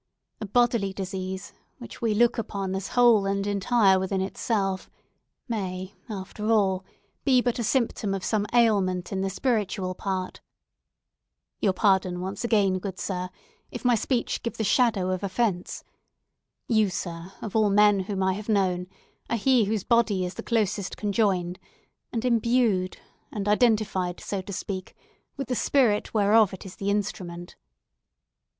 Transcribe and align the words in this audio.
A 0.41 0.47
bodily 0.47 0.93
disease, 0.93 1.53
which 1.77 2.01
we 2.01 2.15
look 2.15 2.39
upon 2.39 2.73
as 2.73 2.87
whole 2.97 3.27
and 3.27 3.45
entire 3.45 3.99
within 3.99 4.19
itself, 4.19 4.89
may, 5.47 5.93
after 6.09 6.49
all, 6.51 6.83
be 7.23 7.39
but 7.39 7.59
a 7.59 7.63
symptom 7.63 8.15
of 8.15 8.23
some 8.25 8.47
ailment 8.51 9.11
in 9.11 9.21
the 9.21 9.29
spiritual 9.29 9.93
part. 9.93 10.41
Your 11.59 11.73
pardon 11.73 12.19
once 12.19 12.43
again, 12.43 12.79
good 12.79 12.97
sir, 12.99 13.29
if 13.69 13.85
my 13.85 13.93
speech 13.93 14.41
give 14.41 14.57
the 14.57 14.63
shadow 14.63 15.11
of 15.11 15.21
offence. 15.23 15.83
You, 16.67 16.89
sir, 16.89 17.33
of 17.39 17.55
all 17.55 17.69
men 17.69 17.99
whom 17.99 18.23
I 18.23 18.33
have 18.33 18.49
known, 18.49 18.87
are 19.29 19.37
he 19.37 19.65
whose 19.65 19.83
body 19.83 20.25
is 20.25 20.33
the 20.33 20.41
closest 20.41 20.97
conjoined, 20.97 21.59
and 22.11 22.25
imbued, 22.25 22.97
and 23.31 23.47
identified, 23.47 24.19
so 24.19 24.41
to 24.41 24.51
speak, 24.51 24.95
with 25.37 25.47
the 25.47 25.53
spirit 25.53 26.11
whereof 26.11 26.55
it 26.55 26.65
is 26.65 26.77
the 26.77 26.89
instrument." 26.89 27.55